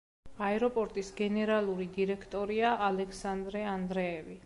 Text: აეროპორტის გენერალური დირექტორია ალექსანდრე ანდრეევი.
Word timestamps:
აეროპორტის 0.45 1.11
გენერალური 1.19 1.87
დირექტორია 1.99 2.75
ალექსანდრე 2.91 3.67
ანდრეევი. 3.79 4.37